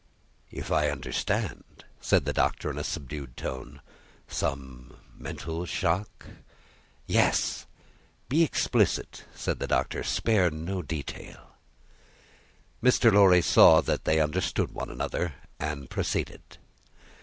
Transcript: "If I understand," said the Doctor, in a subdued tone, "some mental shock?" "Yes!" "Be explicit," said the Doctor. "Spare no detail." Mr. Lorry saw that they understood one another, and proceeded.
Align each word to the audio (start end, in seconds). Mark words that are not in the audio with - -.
"If 0.49 0.71
I 0.71 0.89
understand," 0.89 1.85
said 1.99 2.25
the 2.25 2.33
Doctor, 2.33 2.71
in 2.71 2.79
a 2.79 2.83
subdued 2.83 3.37
tone, 3.37 3.81
"some 4.27 4.97
mental 5.15 5.63
shock?" 5.67 6.25
"Yes!" 7.05 7.67
"Be 8.27 8.41
explicit," 8.43 9.25
said 9.35 9.59
the 9.59 9.67
Doctor. 9.67 10.01
"Spare 10.01 10.49
no 10.49 10.81
detail." 10.81 11.51
Mr. 12.81 13.13
Lorry 13.13 13.43
saw 13.43 13.79
that 13.81 14.05
they 14.05 14.19
understood 14.19 14.71
one 14.73 14.89
another, 14.89 15.35
and 15.59 15.87
proceeded. 15.87 16.41